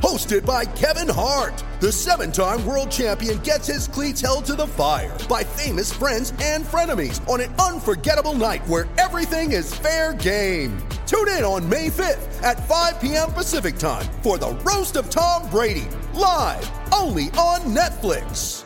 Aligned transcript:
Hosted 0.00 0.44
by 0.44 0.66
Kevin 0.66 1.08
Hart, 1.08 1.64
the 1.80 1.90
seven 1.90 2.30
time 2.30 2.64
world 2.66 2.90
champion 2.90 3.38
gets 3.38 3.66
his 3.66 3.88
cleats 3.88 4.20
held 4.20 4.44
to 4.44 4.54
the 4.54 4.66
fire 4.66 5.16
by 5.26 5.42
famous 5.42 5.90
friends 5.90 6.34
and 6.42 6.64
frenemies 6.66 7.26
on 7.26 7.40
an 7.40 7.54
unforgettable 7.54 8.34
night 8.34 8.66
where 8.68 8.86
everything 8.98 9.52
is 9.52 9.74
fair 9.74 10.12
game. 10.12 10.76
Tune 11.06 11.28
in 11.28 11.44
on 11.44 11.66
May 11.66 11.88
5th 11.88 12.42
at 12.42 12.68
5 12.68 13.00
p.m. 13.00 13.32
Pacific 13.32 13.78
time 13.78 14.04
for 14.22 14.36
the 14.36 14.50
Roast 14.66 14.96
of 14.96 15.08
Tom 15.08 15.48
Brady, 15.48 15.88
live 16.12 16.70
only 16.92 17.24
on 17.30 17.60
Netflix. 17.74 18.64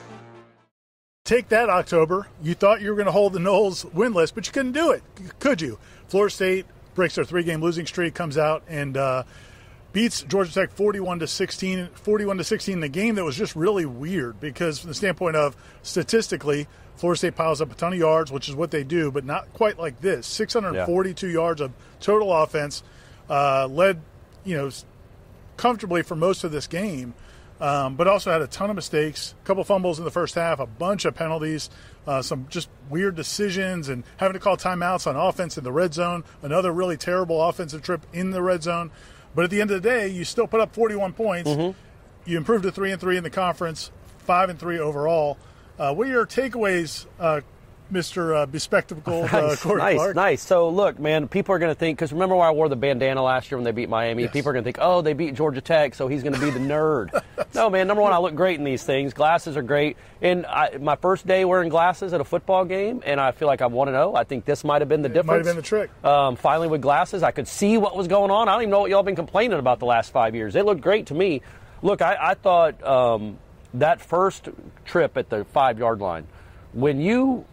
Take 1.24 1.48
that, 1.50 1.70
October. 1.70 2.26
You 2.42 2.54
thought 2.54 2.80
you 2.80 2.90
were 2.90 2.96
going 2.96 3.06
to 3.06 3.12
hold 3.12 3.34
the 3.34 3.38
Noles 3.38 3.86
winless, 3.92 4.34
but 4.34 4.48
you 4.48 4.52
couldn't 4.52 4.72
do 4.72 4.90
it, 4.90 5.04
could 5.38 5.60
you? 5.60 5.78
Florida 6.08 6.34
State 6.34 6.66
breaks 6.96 7.14
their 7.14 7.24
three-game 7.24 7.62
losing 7.62 7.86
streak, 7.86 8.14
comes 8.14 8.36
out 8.36 8.64
and 8.66 8.96
uh, 8.96 9.22
beats 9.92 10.22
Georgia 10.22 10.52
Tech 10.52 10.70
41 10.70 11.20
to 11.20 11.26
16. 11.26 11.88
41 11.94 12.38
to 12.38 12.44
16 12.44 12.78
in 12.78 12.82
a 12.82 12.88
game 12.88 13.14
that 13.16 13.24
was 13.24 13.36
just 13.36 13.56
really 13.56 13.86
weird 13.86 14.40
because, 14.40 14.78
from 14.78 14.88
the 14.88 14.94
standpoint 14.94 15.36
of 15.36 15.56
statistically, 15.82 16.66
Florida 16.96 17.18
State 17.18 17.36
piles 17.36 17.60
up 17.60 17.72
a 17.72 17.74
ton 17.74 17.92
of 17.92 17.98
yards, 17.98 18.30
which 18.30 18.48
is 18.48 18.54
what 18.54 18.70
they 18.70 18.84
do, 18.84 19.10
but 19.10 19.24
not 19.24 19.52
quite 19.52 19.78
like 19.78 20.00
this. 20.00 20.26
642 20.26 21.28
yards 21.28 21.60
of 21.60 21.72
total 22.00 22.32
offense, 22.32 22.82
uh, 23.28 23.66
led, 23.66 24.00
you 24.44 24.56
know, 24.56 24.70
comfortably 25.56 26.02
for 26.02 26.16
most 26.16 26.44
of 26.44 26.52
this 26.52 26.66
game 26.66 27.14
um, 27.60 27.94
but 27.96 28.08
also 28.08 28.30
had 28.32 28.40
a 28.40 28.46
ton 28.46 28.70
of 28.70 28.76
mistakes, 28.76 29.34
a 29.42 29.46
couple 29.46 29.62
fumbles 29.64 29.98
in 29.98 30.04
the 30.04 30.10
first 30.10 30.34
half, 30.34 30.60
a 30.60 30.66
bunch 30.66 31.04
of 31.04 31.14
penalties, 31.14 31.68
uh, 32.06 32.22
some 32.22 32.46
just 32.48 32.70
weird 32.88 33.14
decisions, 33.14 33.88
and 33.88 34.02
having 34.16 34.32
to 34.32 34.40
call 34.40 34.56
timeouts 34.56 35.06
on 35.06 35.14
offense 35.14 35.58
in 35.58 35.64
the 35.64 35.72
red 35.72 35.92
zone. 35.92 36.24
Another 36.42 36.72
really 36.72 36.96
terrible 36.96 37.42
offensive 37.42 37.82
trip 37.82 38.06
in 38.12 38.30
the 38.30 38.42
red 38.42 38.62
zone. 38.62 38.90
But 39.34 39.44
at 39.44 39.50
the 39.50 39.60
end 39.60 39.70
of 39.70 39.82
the 39.82 39.88
day, 39.88 40.08
you 40.08 40.24
still 40.24 40.46
put 40.46 40.60
up 40.60 40.74
41 40.74 41.12
points. 41.12 41.50
You 42.26 42.36
improved 42.36 42.64
to 42.64 42.72
three 42.72 42.92
and 42.92 43.00
three 43.00 43.16
in 43.16 43.22
the 43.22 43.30
conference, 43.30 43.90
five 44.18 44.50
and 44.50 44.58
three 44.58 44.78
overall. 44.78 45.38
Uh, 45.78 45.94
what 45.94 46.06
are 46.06 46.10
your 46.10 46.26
takeaways, 46.26 47.06
uh, 47.18 47.40
Mr. 47.92 48.36
Uh, 48.42 48.46
bespectacled 48.46 49.24
uh, 49.32 49.40
Nice, 49.48 49.62
Corey 49.62 49.78
nice, 49.80 49.96
Clark? 49.96 50.16
nice. 50.16 50.42
So 50.42 50.68
look, 50.68 50.98
man, 50.98 51.28
people 51.28 51.54
are 51.54 51.58
going 51.58 51.70
to 51.70 51.78
think 51.78 51.98
because 51.98 52.12
remember 52.12 52.36
when 52.36 52.46
I 52.46 52.50
wore 52.52 52.68
the 52.68 52.76
bandana 52.76 53.22
last 53.22 53.50
year 53.50 53.58
when 53.58 53.64
they 53.64 53.72
beat 53.72 53.88
Miami? 53.88 54.22
Yes. 54.24 54.32
People 54.32 54.50
are 54.50 54.52
going 54.52 54.64
to 54.64 54.66
think, 54.68 54.78
oh, 54.80 55.02
they 55.02 55.12
beat 55.12 55.34
Georgia 55.34 55.60
Tech, 55.60 55.94
so 55.94 56.06
he's 56.08 56.22
going 56.22 56.34
to 56.34 56.40
be 56.40 56.50
the 56.50 56.58
nerd. 56.60 57.22
no, 57.54 57.68
man. 57.70 57.86
Number 57.86 58.02
one, 58.02 58.12
I 58.12 58.18
look 58.18 58.34
great 58.34 58.58
in 58.58 58.64
these 58.64 58.82
things. 58.84 59.12
Glasses 59.12 59.56
are 59.56 59.62
great. 59.62 59.96
And 60.22 60.46
I, 60.46 60.76
my 60.78 60.96
first 60.96 61.26
day 61.26 61.44
wearing 61.44 61.68
glasses 61.68 62.12
at 62.12 62.20
a 62.20 62.24
football 62.24 62.64
game, 62.64 63.02
and 63.04 63.20
I 63.20 63.32
feel 63.32 63.48
like 63.48 63.62
I 63.62 63.66
want 63.66 63.88
to 63.88 63.92
know. 63.92 64.14
I 64.14 64.24
think 64.24 64.44
this 64.44 64.62
might 64.64 64.82
have 64.82 64.88
been 64.88 65.02
the 65.02 65.08
It 65.08 65.14
difference. 65.14 65.26
might 65.26 65.36
have 65.38 65.46
been 65.46 65.56
the 65.56 65.62
trick. 65.62 65.90
Um, 66.04 66.36
finally, 66.36 66.68
with 66.68 66.82
glasses, 66.82 67.22
I 67.22 67.30
could 67.30 67.48
see 67.48 67.76
what 67.78 67.96
was 67.96 68.06
going 68.08 68.30
on. 68.30 68.48
I 68.48 68.52
don't 68.52 68.62
even 68.62 68.70
know 68.70 68.80
what 68.80 68.90
y'all 68.90 69.02
been 69.02 69.16
complaining 69.16 69.58
about 69.58 69.78
the 69.78 69.86
last 69.86 70.12
five 70.12 70.34
years. 70.34 70.54
It 70.56 70.64
looked 70.64 70.80
great 70.80 71.06
to 71.06 71.14
me. 71.14 71.42
Look, 71.82 72.02
I, 72.02 72.16
I 72.20 72.34
thought 72.34 72.82
um, 72.84 73.38
that 73.74 74.00
first 74.00 74.48
trip 74.84 75.16
at 75.16 75.30
the 75.30 75.44
five 75.46 75.78
yard 75.78 76.00
line, 76.00 76.26
when 76.72 77.00
you 77.00 77.46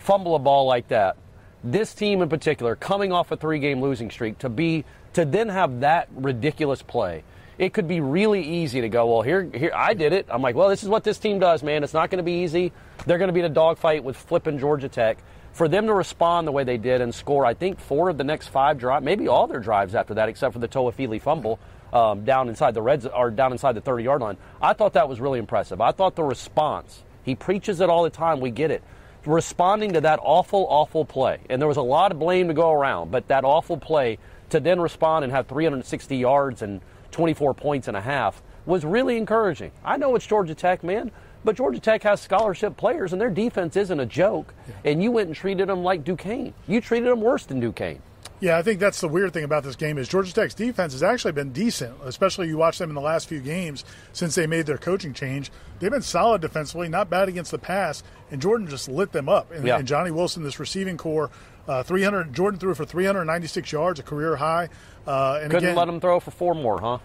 fumble 0.00 0.34
a 0.34 0.38
ball 0.38 0.66
like 0.66 0.88
that, 0.88 1.16
this 1.62 1.94
team 1.94 2.22
in 2.22 2.28
particular, 2.28 2.74
coming 2.74 3.12
off 3.12 3.30
a 3.30 3.36
three 3.36 3.58
game 3.58 3.80
losing 3.80 4.10
streak, 4.10 4.38
to 4.38 4.48
be 4.48 4.84
to 5.12 5.24
then 5.24 5.48
have 5.48 5.80
that 5.80 6.08
ridiculous 6.14 6.82
play. 6.82 7.22
It 7.58 7.74
could 7.74 7.86
be 7.86 8.00
really 8.00 8.42
easy 8.42 8.80
to 8.80 8.88
go, 8.88 9.06
well, 9.06 9.22
here, 9.22 9.42
here, 9.52 9.72
I 9.74 9.92
did 9.92 10.14
it. 10.14 10.26
I'm 10.30 10.40
like, 10.40 10.54
well, 10.54 10.70
this 10.70 10.82
is 10.82 10.88
what 10.88 11.04
this 11.04 11.18
team 11.18 11.38
does, 11.38 11.62
man. 11.62 11.84
It's 11.84 11.92
not 11.92 12.08
going 12.08 12.16
to 12.18 12.22
be 12.22 12.42
easy. 12.42 12.72
They're 13.04 13.18
going 13.18 13.28
to 13.28 13.34
be 13.34 13.40
in 13.40 13.46
a 13.46 13.50
dogfight 13.50 14.02
with 14.02 14.16
flipping 14.16 14.58
Georgia 14.58 14.88
Tech. 14.88 15.18
For 15.52 15.68
them 15.68 15.86
to 15.88 15.92
respond 15.92 16.46
the 16.46 16.52
way 16.52 16.64
they 16.64 16.78
did 16.78 17.02
and 17.02 17.14
score, 17.14 17.44
I 17.44 17.52
think 17.52 17.78
four 17.78 18.08
of 18.08 18.16
the 18.16 18.24
next 18.24 18.46
five 18.48 18.78
drives, 18.78 19.04
maybe 19.04 19.28
all 19.28 19.46
their 19.46 19.60
drives 19.60 19.94
after 19.94 20.14
that, 20.14 20.28
except 20.28 20.54
for 20.54 20.58
the 20.58 20.68
Toafili 20.68 21.20
fumble 21.20 21.58
um, 21.92 22.24
down 22.24 22.48
inside 22.48 22.72
the 22.72 22.80
reds 22.80 23.04
or 23.04 23.30
down 23.30 23.52
inside 23.52 23.74
the 23.74 23.80
30 23.82 24.04
yard 24.04 24.22
line. 24.22 24.38
I 24.62 24.72
thought 24.72 24.94
that 24.94 25.08
was 25.08 25.20
really 25.20 25.40
impressive. 25.40 25.82
I 25.82 25.90
thought 25.90 26.14
the 26.16 26.24
response. 26.24 27.02
He 27.24 27.34
preaches 27.34 27.80
it 27.80 27.90
all 27.90 28.04
the 28.04 28.10
time. 28.10 28.40
We 28.40 28.50
get 28.50 28.70
it 28.70 28.82
responding 29.26 29.92
to 29.92 30.00
that 30.02 30.18
awful, 30.22 30.66
awful 30.68 31.04
play. 31.04 31.38
And 31.48 31.60
there 31.60 31.68
was 31.68 31.76
a 31.76 31.82
lot 31.82 32.12
of 32.12 32.18
blame 32.18 32.48
to 32.48 32.54
go 32.54 32.72
around, 32.72 33.10
but 33.10 33.28
that 33.28 33.44
awful 33.44 33.76
play 33.76 34.18
to 34.50 34.60
then 34.60 34.80
respond 34.80 35.24
and 35.24 35.32
have 35.32 35.46
360 35.46 36.16
yards 36.16 36.62
and 36.62 36.80
24 37.10 37.54
points 37.54 37.88
and 37.88 37.96
a 37.96 38.00
half 38.00 38.42
was 38.66 38.84
really 38.84 39.16
encouraging. 39.16 39.72
I 39.84 39.96
know 39.96 40.14
it's 40.14 40.26
Georgia 40.26 40.54
Tech, 40.54 40.84
man, 40.84 41.10
but 41.44 41.56
Georgia 41.56 41.80
Tech 41.80 42.02
has 42.02 42.20
scholarship 42.20 42.76
players 42.76 43.12
and 43.12 43.20
their 43.20 43.30
defense 43.30 43.76
isn't 43.76 44.00
a 44.00 44.06
joke. 44.06 44.54
And 44.84 45.02
you 45.02 45.10
went 45.10 45.28
and 45.28 45.36
treated 45.36 45.68
them 45.68 45.82
like 45.82 46.04
Duquesne. 46.04 46.54
You 46.66 46.80
treated 46.80 47.08
them 47.08 47.20
worse 47.20 47.46
than 47.46 47.60
Duquesne. 47.60 48.02
Yeah, 48.40 48.56
I 48.56 48.62
think 48.62 48.80
that's 48.80 49.00
the 49.02 49.08
weird 49.08 49.34
thing 49.34 49.44
about 49.44 49.64
this 49.64 49.76
game 49.76 49.98
is 49.98 50.08
Georgia 50.08 50.32
Tech's 50.32 50.54
defense 50.54 50.92
has 50.94 51.02
actually 51.02 51.32
been 51.32 51.52
decent, 51.52 51.94
especially 52.04 52.48
you 52.48 52.56
watch 52.56 52.78
them 52.78 52.88
in 52.90 52.94
the 52.94 53.00
last 53.02 53.28
few 53.28 53.40
games 53.40 53.84
since 54.14 54.34
they 54.34 54.46
made 54.46 54.64
their 54.64 54.78
coaching 54.78 55.12
change. 55.12 55.50
They've 55.78 55.90
been 55.90 56.00
solid 56.00 56.40
defensively, 56.40 56.88
not 56.88 57.10
bad 57.10 57.28
against 57.28 57.50
the 57.50 57.58
pass, 57.58 58.02
and 58.30 58.40
Jordan 58.40 58.66
just 58.66 58.88
lit 58.88 59.12
them 59.12 59.28
up. 59.28 59.52
And, 59.52 59.66
Yeah. 59.66 59.76
and 59.76 59.86
Johnny 59.86 60.10
Wilson, 60.10 60.42
this 60.42 60.58
receiving 60.58 60.96
core, 60.96 61.30
uh, 61.68 61.82
300. 61.82 62.32
Jordan 62.32 62.58
threw 62.58 62.74
for 62.74 62.86
396 62.86 63.70
yards, 63.72 64.00
a 64.00 64.02
career 64.02 64.36
high. 64.36 64.70
Uh, 65.06 65.40
and 65.42 65.50
Couldn't 65.50 65.68
again, 65.68 65.76
let 65.76 65.84
them 65.84 66.00
throw 66.00 66.18
for 66.18 66.30
four 66.30 66.54
more, 66.54 66.80
huh? 66.80 66.98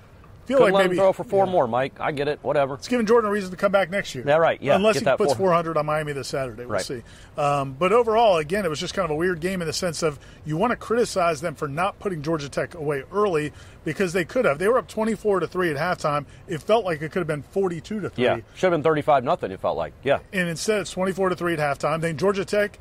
Feel 0.45 0.57
Couldn't 0.57 0.73
like 0.73 0.79
let 0.79 0.83
maybe 0.85 0.95
them 0.95 1.03
throw 1.03 1.13
for 1.13 1.23
four 1.23 1.45
yeah. 1.45 1.51
more, 1.51 1.67
Mike. 1.67 1.99
I 1.99 2.11
get 2.11 2.27
it. 2.27 2.39
Whatever. 2.41 2.75
It's 2.75 2.87
giving 2.87 3.05
Jordan 3.05 3.29
a 3.29 3.33
reason 3.33 3.51
to 3.51 3.57
come 3.57 3.71
back 3.71 3.89
next 3.89 4.13
year. 4.15 4.23
Yeah, 4.25 4.35
right. 4.37 4.61
Yeah, 4.61 4.75
Unless 4.75 4.99
he 4.99 5.05
puts 5.05 5.33
400. 5.33 5.37
400 5.37 5.77
on 5.77 5.85
Miami 5.85 6.13
this 6.13 6.27
Saturday. 6.27 6.63
We'll 6.63 6.73
Right. 6.73 6.85
see. 6.85 7.01
Um, 7.37 7.73
but 7.77 7.91
overall, 7.91 8.37
again, 8.37 8.65
it 8.65 8.69
was 8.69 8.79
just 8.79 8.93
kind 8.93 9.05
of 9.05 9.11
a 9.11 9.15
weird 9.15 9.39
game 9.39 9.61
in 9.61 9.67
the 9.67 9.73
sense 9.73 10.03
of 10.03 10.19
you 10.45 10.57
want 10.57 10.71
to 10.71 10.77
criticize 10.77 11.41
them 11.41 11.55
for 11.55 11.67
not 11.67 11.99
putting 11.99 12.21
Georgia 12.21 12.49
Tech 12.49 12.75
away 12.75 13.03
early 13.11 13.51
because 13.83 14.13
they 14.13 14.25
could 14.25 14.45
have. 14.45 14.59
They 14.59 14.67
were 14.67 14.77
up 14.77 14.87
24 14.87 15.41
to 15.41 15.47
3 15.47 15.71
at 15.71 15.77
halftime. 15.77 16.25
It 16.47 16.61
felt 16.61 16.85
like 16.85 17.01
it 17.01 17.11
could 17.11 17.19
have 17.19 17.27
been 17.27 17.43
42 17.43 17.99
to 18.01 18.09
3. 18.09 18.23
Yeah. 18.23 18.35
Should 18.55 18.67
have 18.67 18.71
been 18.71 18.83
35 18.83 19.23
nothing, 19.23 19.51
it 19.51 19.59
felt 19.59 19.77
like. 19.77 19.93
Yeah. 20.03 20.19
And 20.33 20.47
instead, 20.49 20.81
it's 20.81 20.91
24 20.91 21.29
to 21.29 21.35
3 21.35 21.53
at 21.53 21.59
halftime. 21.59 22.01
Then 22.01 22.17
Georgia 22.17 22.45
Tech 22.45 22.79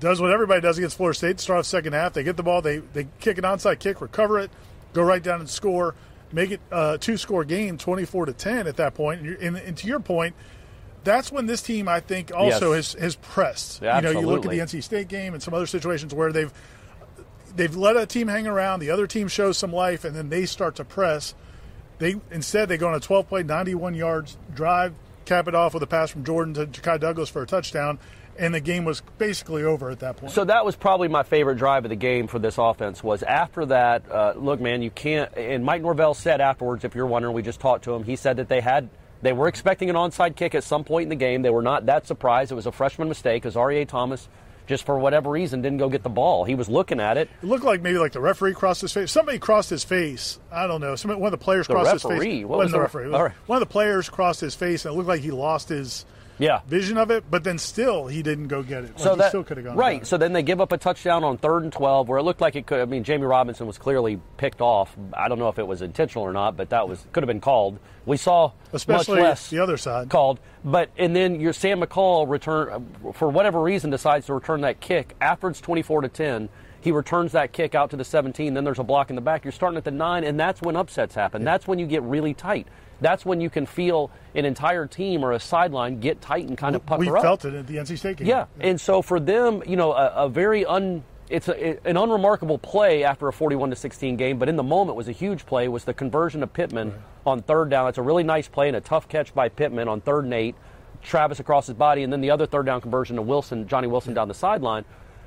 does 0.00 0.20
what 0.20 0.32
everybody 0.32 0.60
does 0.60 0.78
against 0.78 0.96
Florida 0.96 1.16
State. 1.16 1.40
Start 1.40 1.58
off 1.60 1.66
second 1.66 1.92
half. 1.92 2.14
They 2.14 2.22
get 2.24 2.36
the 2.36 2.42
ball. 2.42 2.62
They, 2.62 2.78
they 2.78 3.06
kick 3.20 3.36
an 3.38 3.44
onside 3.44 3.78
kick, 3.78 4.00
recover 4.00 4.38
it, 4.38 4.50
go 4.92 5.02
right 5.02 5.22
down 5.22 5.40
and 5.40 5.48
score, 5.48 5.94
make 6.32 6.50
it 6.50 6.60
a 6.70 6.98
two 6.98 7.16
score 7.16 7.44
game, 7.44 7.78
24 7.78 8.26
to 8.26 8.32
10 8.32 8.66
at 8.66 8.76
that 8.76 8.94
point. 8.94 9.20
And, 9.22 9.36
and, 9.38 9.56
and 9.56 9.76
to 9.78 9.86
your 9.86 10.00
point, 10.00 10.34
that's 11.02 11.32
when 11.32 11.46
this 11.46 11.62
team, 11.62 11.88
I 11.88 12.00
think, 12.00 12.30
also 12.34 12.72
Yes. 12.74 12.92
has, 12.92 13.02
has 13.02 13.16
pressed. 13.16 13.80
Yeah, 13.82 13.96
you 13.96 14.02
know, 14.02 14.10
you 14.10 14.26
look 14.26 14.44
at 14.44 14.50
the 14.50 14.58
NC 14.58 14.82
State 14.82 15.08
game 15.08 15.32
and 15.34 15.42
some 15.42 15.54
other 15.54 15.66
situations 15.66 16.14
where 16.14 16.32
they've 16.32 16.52
they've 17.56 17.74
let 17.74 17.96
a 17.96 18.06
team 18.06 18.28
hang 18.28 18.46
around, 18.46 18.80
the 18.80 18.90
other 18.90 19.06
team 19.06 19.26
shows 19.28 19.58
some 19.58 19.72
life, 19.72 20.04
and 20.04 20.14
then 20.14 20.28
they 20.28 20.46
start 20.46 20.76
to 20.76 20.84
press. 20.84 21.34
They 21.98 22.16
instead 22.30 22.68
they 22.68 22.76
go 22.78 22.88
on 22.88 22.94
a 22.94 23.00
12 23.00 23.28
play, 23.28 23.42
91 23.42 23.94
yards 23.94 24.36
drive, 24.54 24.94
cap 25.30 25.46
it 25.46 25.54
off 25.54 25.74
with 25.74 25.82
a 25.84 25.86
pass 25.86 26.10
from 26.10 26.24
Jordan 26.24 26.54
to 26.54 26.66
Ja'Khi 26.66 26.98
Douglas 26.98 27.28
for 27.28 27.42
a 27.42 27.46
touchdown, 27.46 28.00
and 28.36 28.52
the 28.52 28.60
game 28.60 28.84
was 28.84 29.00
basically 29.16 29.62
over 29.62 29.88
at 29.88 30.00
that 30.00 30.16
point. 30.16 30.32
So 30.32 30.44
that 30.44 30.64
was 30.64 30.74
probably 30.74 31.06
my 31.06 31.22
favorite 31.22 31.56
drive 31.56 31.84
of 31.84 31.90
the 31.90 31.96
game 31.96 32.26
for 32.26 32.40
this 32.40 32.58
offense. 32.58 33.04
Was 33.04 33.22
after 33.22 33.64
that, 33.66 34.10
uh, 34.10 34.32
look, 34.36 34.60
man, 34.60 34.82
you 34.82 34.90
can't. 34.90 35.32
And 35.36 35.64
Mike 35.64 35.82
Norvell 35.82 36.14
said 36.14 36.40
afterwards, 36.40 36.84
if 36.84 36.96
you're 36.96 37.06
wondering, 37.06 37.32
we 37.32 37.42
just 37.42 37.60
talked 37.60 37.84
to 37.84 37.94
him. 37.94 38.02
He 38.02 38.16
said 38.16 38.38
that 38.38 38.48
they 38.48 38.60
had, 38.60 38.88
they 39.22 39.32
were 39.32 39.46
expecting 39.46 39.88
an 39.88 39.94
onside 39.94 40.34
kick 40.34 40.56
at 40.56 40.64
some 40.64 40.82
point 40.82 41.04
in 41.04 41.10
the 41.10 41.16
game. 41.16 41.42
They 41.42 41.50
were 41.50 41.62
not 41.62 41.86
that 41.86 42.08
surprised. 42.08 42.50
It 42.50 42.56
was 42.56 42.66
a 42.66 42.72
freshman 42.72 43.06
mistake 43.08 43.42
because 43.42 43.56
R.E.A. 43.56 43.84
Thomas, 43.86 44.28
just 44.70 44.86
for 44.86 44.98
whatever 44.98 45.28
reason, 45.30 45.60
didn't 45.60 45.78
go 45.78 45.88
get 45.88 46.04
the 46.04 46.08
ball. 46.08 46.44
He 46.44 46.54
was 46.54 46.68
looking 46.68 47.00
at 47.00 47.18
it. 47.18 47.28
It 47.42 47.46
looked 47.46 47.64
like 47.64 47.82
maybe 47.82 47.98
like 47.98 48.12
the 48.12 48.20
referee 48.20 48.54
crossed 48.54 48.80
his 48.80 48.92
face. 48.92 49.10
Somebody 49.10 49.40
crossed 49.40 49.68
his 49.68 49.82
face. 49.82 50.38
I 50.50 50.68
don't 50.68 50.80
know. 50.80 50.94
Somebody, 50.94 51.20
one 51.20 51.34
of 51.34 51.38
the 51.38 51.44
players 51.44 51.66
The 51.66 51.74
crossed 51.74 51.92
his 51.92 52.02
face. 52.02 52.44
What 52.44 52.58
Wasn't 52.58 52.72
the 52.72 52.80
referee? 52.80 53.06
It 53.06 53.14
all 53.14 53.24
right. 53.24 53.32
One 53.46 53.60
of 53.60 53.68
the 53.68 53.72
players 53.72 54.08
crossed 54.08 54.40
his 54.40 54.54
face, 54.54 54.84
and 54.84 54.94
it 54.94 54.96
looked 54.96 55.08
like 55.08 55.22
he 55.22 55.32
lost 55.32 55.68
his 55.68 56.06
Yeah. 56.40 56.62
vision 56.66 56.96
of 56.96 57.10
it, 57.10 57.24
but 57.30 57.44
then 57.44 57.58
still 57.58 58.06
he 58.08 58.22
didn't 58.22 58.48
go 58.48 58.62
get 58.62 58.84
it. 58.84 58.98
So 58.98 59.10
he 59.12 59.18
that 59.18 59.28
still 59.28 59.44
could 59.44 59.58
have 59.58 59.66
gone 59.66 59.76
right. 59.76 60.04
So 60.06 60.16
then 60.16 60.32
they 60.32 60.42
give 60.42 60.60
up 60.60 60.72
a 60.72 60.78
touchdown 60.78 61.22
on 61.22 61.38
third 61.38 61.62
and 61.62 61.72
twelve, 61.72 62.08
where 62.08 62.18
it 62.18 62.22
looked 62.22 62.40
like 62.40 62.56
it 62.56 62.66
could. 62.66 62.80
I 62.80 62.86
mean, 62.86 63.04
Jammie 63.04 63.28
Robinson 63.28 63.66
was 63.66 63.78
clearly 63.78 64.18
picked 64.38 64.60
off. 64.60 64.96
I 65.12 65.28
don't 65.28 65.38
know 65.38 65.48
if 65.48 65.58
it 65.58 65.66
was 65.66 65.82
intentional 65.82 66.24
or 66.26 66.32
not, 66.32 66.56
but 66.56 66.70
that 66.70 66.88
was 66.88 67.06
could 67.12 67.22
have 67.22 67.28
been 67.28 67.40
called. 67.40 67.78
We 68.06 68.16
saw 68.16 68.52
Especially 68.72 69.20
much 69.20 69.28
less 69.28 69.50
the 69.50 69.60
other 69.60 69.76
side. 69.76 70.08
called. 70.08 70.40
But 70.64 70.90
and 70.96 71.14
then 71.14 71.40
your 71.40 71.52
Sam 71.52 71.80
McCall 71.80 72.28
return 72.28 72.88
for 73.14 73.28
whatever 73.28 73.60
reason 73.60 73.90
decides 73.90 74.26
to 74.26 74.34
return 74.34 74.62
that 74.62 74.80
kick 74.80 75.14
after 75.20 75.48
it's 75.48 75.60
twenty 75.60 75.82
four 75.82 76.00
to 76.00 76.08
ten. 76.08 76.48
He 76.80 76.92
returns 76.92 77.32
that 77.32 77.52
kick 77.52 77.74
out 77.74 77.90
to 77.90 77.96
the 77.96 78.04
17. 78.04 78.54
Then 78.54 78.64
there's 78.64 78.78
a 78.78 78.84
block 78.84 79.10
in 79.10 79.16
the 79.16 79.22
back. 79.22 79.44
You're 79.44 79.52
starting 79.52 79.76
at 79.76 79.84
the 79.84 79.90
nine, 79.90 80.24
and 80.24 80.40
that's 80.40 80.62
when 80.62 80.76
upsets 80.76 81.14
happen. 81.14 81.44
That's 81.44 81.66
when 81.66 81.78
you 81.78 81.86
get 81.86 82.02
really 82.02 82.34
tight. 82.34 82.66
That's 83.00 83.24
when 83.24 83.40
you 83.40 83.50
can 83.50 83.66
feel 83.66 84.10
an 84.34 84.44
entire 84.44 84.86
team 84.86 85.24
or 85.24 85.32
a 85.32 85.40
sideline 85.40 86.00
get 86.00 86.20
tight 86.20 86.48
and 86.48 86.56
kind 86.56 86.76
of 86.76 86.84
pucker 86.84 87.00
we 87.00 87.08
up. 87.08 87.22
felt 87.22 87.44
it 87.44 87.54
at 87.54 87.66
the 87.66 87.76
NC 87.76 87.98
State 87.98 88.18
game. 88.18 88.26
Yeah, 88.26 88.46
and 88.60 88.80
so 88.80 89.02
for 89.02 89.18
them, 89.18 89.62
you 89.66 89.76
know, 89.76 89.92
a, 89.92 90.24
a 90.24 90.28
very 90.28 90.64
un 90.66 91.02
it's 91.30 91.48
a, 91.48 91.78
an 91.88 91.96
unremarkable 91.96 92.58
play 92.58 93.04
after 93.04 93.28
a 93.28 93.32
41 93.32 93.70
to 93.70 93.76
16 93.76 94.16
game, 94.16 94.38
but 94.38 94.48
in 94.48 94.56
the 94.56 94.64
moment 94.64 94.96
was 94.96 95.08
a 95.08 95.12
huge 95.12 95.46
play. 95.46 95.68
Was 95.68 95.84
the 95.84 95.94
conversion 95.94 96.42
of 96.42 96.52
Pittman 96.52 96.92
on 97.24 97.40
third 97.42 97.70
down? 97.70 97.88
It's 97.88 97.98
a 97.98 98.02
really 98.02 98.24
nice 98.24 98.48
play 98.48 98.66
and 98.66 98.76
a 98.76 98.80
tough 98.80 99.08
catch 99.08 99.32
by 99.32 99.48
Pittman 99.48 99.86
on 99.86 100.00
third 100.00 100.24
and 100.24 100.34
eight. 100.34 100.56
Travis 101.02 101.40
across 101.40 101.66
his 101.66 101.76
body, 101.76 102.02
and 102.02 102.12
then 102.12 102.20
the 102.20 102.30
other 102.30 102.46
third 102.46 102.66
down 102.66 102.80
conversion 102.80 103.16
to 103.16 103.22
Wilson, 103.22 103.66
Johnny 103.68 103.86
Wilson 103.86 104.12
down 104.12 104.28
the 104.28 104.34
sideline. 104.34 104.84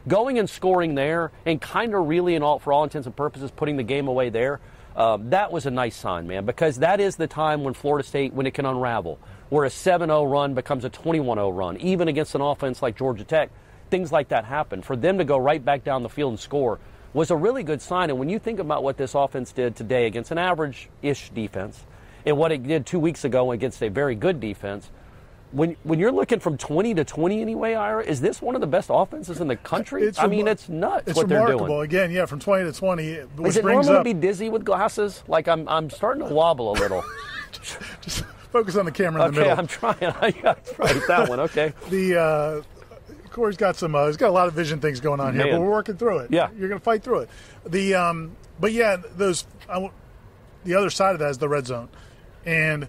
Going 0.07 0.37
and 0.37 0.49
scoring 0.49 0.95
there, 0.95 1.31
and 1.45 1.61
kind 1.61 1.93
of 1.93 2.07
really, 2.07 2.35
in 2.35 2.43
all 2.43 2.59
for 2.59 2.73
all 2.73 2.83
intents 2.83 3.05
and 3.05 3.15
purposes, 3.15 3.51
putting 3.51 3.77
the 3.77 3.83
game 3.83 4.07
away 4.07 4.29
there. 4.29 4.59
Um, 4.95 5.29
that 5.31 5.51
was 5.51 5.65
a 5.65 5.71
nice 5.71 5.95
sign, 5.95 6.27
man, 6.27 6.45
because 6.45 6.77
that 6.77 6.99
is 6.99 7.15
the 7.15 7.27
time 7.27 7.63
when 7.63 7.73
Florida 7.73 8.07
State, 8.07 8.33
when 8.33 8.45
it 8.45 8.53
can 8.53 8.65
unravel, 8.65 9.17
where 9.49 9.65
a 9.65 9.69
7-0 9.69 10.29
run 10.29 10.53
becomes 10.53 10.85
a 10.85 10.89
21-0 10.89 11.55
run, 11.55 11.77
even 11.77 12.07
against 12.07 12.35
an 12.35 12.41
offense 12.41 12.81
like 12.81 12.97
Georgia 12.97 13.23
Tech. 13.23 13.49
Things 13.89 14.11
like 14.11 14.29
that 14.29 14.45
happen. 14.45 14.81
For 14.81 14.95
them 14.95 15.17
to 15.17 15.23
go 15.23 15.37
right 15.37 15.63
back 15.63 15.83
down 15.83 16.03
the 16.03 16.09
field 16.09 16.31
and 16.33 16.39
score 16.39 16.79
was 17.13 17.31
a 17.31 17.35
really 17.35 17.63
good 17.63 17.81
sign. 17.81 18.09
And 18.09 18.19
when 18.19 18.29
you 18.29 18.39
think 18.39 18.59
about 18.59 18.83
what 18.83 18.97
this 18.97 19.15
offense 19.15 19.51
did 19.51 19.75
today 19.75 20.05
against 20.05 20.31
an 20.31 20.37
average-ish 20.37 21.29
defense, 21.29 21.85
and 22.25 22.37
what 22.37 22.51
it 22.51 22.63
did 22.63 22.85
two 22.85 22.99
weeks 22.99 23.23
ago 23.23 23.51
against 23.51 23.81
a 23.83 23.89
very 23.89 24.15
good 24.15 24.39
defense, 24.39 24.89
when 25.53 25.75
when 25.83 25.99
you're 25.99 26.11
looking 26.11 26.39
from 26.39 26.57
20 26.57 26.95
to 26.95 27.03
20 27.03 27.41
anyway, 27.41 27.75
Ira, 27.75 28.03
is 28.03 28.19
this 28.19 28.41
one 28.41 28.55
of 28.55 28.61
the 28.61 28.67
best 28.67 28.89
offenses 28.91 29.39
in 29.39 29.47
the 29.47 29.55
country? 29.55 30.11
I 30.17 30.27
mean, 30.27 30.47
it's 30.47 30.67
nuts 30.67 31.07
It's 31.07 31.15
what 31.15 31.29
they're 31.29 31.39
remarkable. 31.41 31.67
doing. 31.67 31.85
Again, 31.85 32.11
yeah, 32.11 32.25
from 32.25 32.39
20 32.39 32.71
to 32.71 32.77
20, 32.77 33.13
which 33.37 33.49
Is 33.49 33.57
it 33.57 33.65
normal 33.65 33.89
up. 33.91 33.99
to 33.99 34.03
be 34.03 34.13
dizzy 34.13 34.49
with 34.49 34.65
glasses? 34.65 35.23
Like 35.27 35.47
I'm, 35.47 35.69
I'm 35.69 35.89
starting 35.89 36.27
to 36.27 36.33
wobble 36.33 36.71
a 36.71 36.77
little. 36.77 37.03
just 38.01 38.23
focus 38.51 38.75
on 38.75 38.85
the 38.85 38.91
camera 38.91 39.25
in 39.25 39.33
the 39.33 39.39
middle. 39.39 39.51
okay. 39.53 39.59
I'm 39.59 39.67
trying. 39.67 39.95
I 40.21 40.31
got 40.31 40.79
right 40.79 41.01
that 41.07 41.29
one. 41.29 41.39
Okay. 41.41 41.73
the 41.89 42.19
uh, 42.19 42.61
Corey's 43.29 43.57
got 43.57 43.75
some. 43.75 43.95
Uh, 43.95 44.07
he's 44.07 44.17
got 44.17 44.29
a 44.29 44.33
lot 44.33 44.47
of 44.47 44.53
vision 44.53 44.79
things 44.79 44.99
going 44.99 45.19
on 45.19 45.35
here, 45.35 45.51
but 45.51 45.59
we're 45.61 45.69
working 45.69 45.97
through 45.97 46.19
it. 46.19 46.31
Yeah. 46.31 46.49
you're 46.57 46.69
going 46.69 46.79
to 46.79 46.83
fight 46.83 47.03
through 47.03 47.19
it. 47.19 47.29
The 47.65 47.95
um, 47.95 48.35
but 48.59 48.71
yeah, 48.71 48.97
those. 49.17 49.45
I, 49.69 49.89
the 50.63 50.75
other 50.75 50.89
side 50.89 51.13
of 51.13 51.19
that 51.19 51.29
is 51.29 51.37
the 51.37 51.49
red 51.49 51.67
zone, 51.67 51.89
and 52.45 52.87